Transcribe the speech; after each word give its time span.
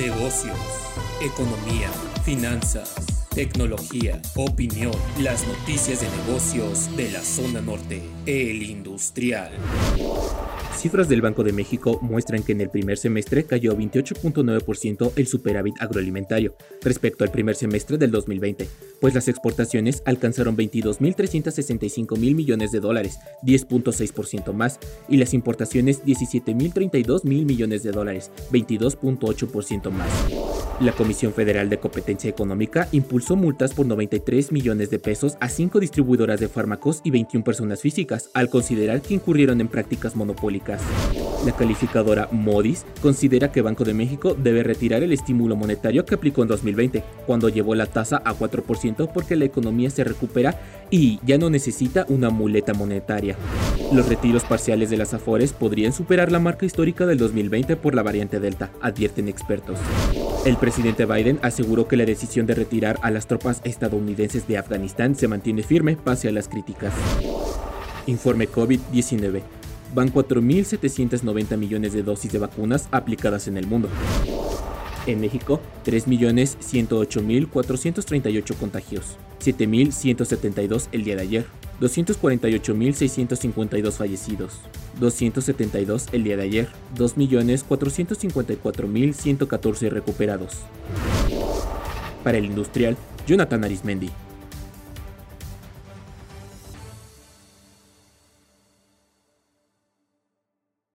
negocios, 0.00 0.56
economía, 1.20 1.90
finanzas, 2.24 2.94
tecnología, 3.34 4.20
opinión, 4.34 4.94
las 5.20 5.46
noticias 5.46 6.00
de 6.00 6.08
negocios 6.24 6.96
de 6.96 7.10
la 7.10 7.20
zona 7.20 7.60
norte, 7.60 8.00
el 8.24 8.62
industrial. 8.62 9.50
Cifras 10.74 11.10
del 11.10 11.20
Banco 11.20 11.44
de 11.44 11.52
México 11.52 11.98
muestran 12.00 12.42
que 12.42 12.52
en 12.52 12.62
el 12.62 12.70
primer 12.70 12.96
semestre 12.96 13.44
cayó 13.44 13.76
28.9% 13.76 15.12
el 15.16 15.26
superávit 15.26 15.74
agroalimentario 15.78 16.56
respecto 16.80 17.22
al 17.22 17.30
primer 17.30 17.54
semestre 17.54 17.98
del 17.98 18.10
2020, 18.10 18.66
pues 19.00 19.14
las 19.14 19.28
exportaciones 19.28 20.02
alcanzaron 20.04 20.56
22.365 20.56 22.18
mil 22.18 22.34
millones 22.34 22.72
de 22.72 22.80
dólares, 22.80 23.18
10.6% 23.42 24.52
más, 24.52 24.78
y 25.08 25.16
las 25.16 25.34
importaciones 25.34 26.04
17.032 26.04 27.24
mil 27.24 27.46
millones 27.46 27.82
de 27.82 27.92
dólares, 27.92 28.30
22.8% 28.52 29.90
más. 29.90 30.10
La 30.80 30.92
Comisión 30.92 31.32
Federal 31.32 31.68
de 31.68 31.78
Competencia 31.78 32.30
Económica 32.30 32.88
impulsó 32.92 33.36
multas 33.36 33.74
por 33.74 33.86
93 33.86 34.52
millones 34.52 34.90
de 34.90 34.98
pesos 34.98 35.36
a 35.40 35.48
cinco 35.48 35.80
distribuidoras 35.80 36.40
de 36.40 36.48
fármacos 36.48 37.00
y 37.04 37.10
21 37.10 37.44
personas 37.44 37.80
físicas, 37.80 38.30
al 38.34 38.48
considerar 38.48 39.02
que 39.02 39.14
incurrieron 39.14 39.60
en 39.60 39.68
prácticas 39.68 40.16
monopólicas 40.16 40.80
la 41.44 41.52
calificadora 41.52 42.28
Modis 42.32 42.84
considera 43.00 43.50
que 43.50 43.62
Banco 43.62 43.84
de 43.84 43.94
México 43.94 44.34
debe 44.34 44.62
retirar 44.62 45.02
el 45.02 45.12
estímulo 45.12 45.56
monetario 45.56 46.04
que 46.04 46.14
aplicó 46.14 46.42
en 46.42 46.48
2020, 46.48 47.02
cuando 47.26 47.48
llevó 47.48 47.74
la 47.74 47.86
tasa 47.86 48.20
a 48.24 48.34
4% 48.34 48.89
porque 48.94 49.36
la 49.36 49.44
economía 49.44 49.90
se 49.90 50.04
recupera 50.04 50.58
y 50.90 51.20
ya 51.24 51.38
no 51.38 51.50
necesita 51.50 52.04
una 52.08 52.30
muleta 52.30 52.74
monetaria. 52.74 53.36
Los 53.92 54.08
retiros 54.08 54.44
parciales 54.44 54.90
de 54.90 54.96
las 54.96 55.14
Afores 55.14 55.52
podrían 55.52 55.92
superar 55.92 56.32
la 56.32 56.38
marca 56.38 56.66
histórica 56.66 57.06
del 57.06 57.18
2020 57.18 57.76
por 57.76 57.94
la 57.94 58.02
variante 58.02 58.40
Delta, 58.40 58.70
advierten 58.80 59.28
expertos. 59.28 59.78
El 60.44 60.56
presidente 60.56 61.06
Biden 61.06 61.38
aseguró 61.42 61.86
que 61.86 61.96
la 61.96 62.04
decisión 62.04 62.46
de 62.46 62.54
retirar 62.54 62.98
a 63.02 63.10
las 63.10 63.26
tropas 63.26 63.60
estadounidenses 63.64 64.48
de 64.48 64.58
Afganistán 64.58 65.14
se 65.14 65.28
mantiene 65.28 65.62
firme 65.62 65.96
pese 65.96 66.28
a 66.28 66.32
las 66.32 66.48
críticas. 66.48 66.92
Informe 68.06 68.48
COVID-19 68.48 69.42
van 69.94 70.12
4.790 70.12 71.56
millones 71.56 71.92
de 71.92 72.02
dosis 72.02 72.32
de 72.32 72.38
vacunas 72.38 72.88
aplicadas 72.90 73.48
en 73.48 73.56
el 73.56 73.66
mundo. 73.66 73.88
En 75.06 75.20
México, 75.20 75.60
3.108.438 75.86 78.54
contagios, 78.56 79.16
7.172 79.40 80.88
el 80.92 81.04
día 81.04 81.16
de 81.16 81.22
ayer, 81.22 81.46
248.652 81.80 83.92
fallecidos, 83.92 84.60
272 85.00 86.08
el 86.12 86.24
día 86.24 86.36
de 86.36 86.42
ayer, 86.42 86.68
2.454.114 86.96 89.88
recuperados. 89.88 90.58
Para 92.22 92.36
el 92.38 92.44
industrial, 92.44 92.96
Jonathan 93.26 93.64
Arismendi. 93.64 94.10